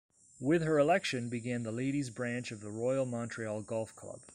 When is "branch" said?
2.09-2.51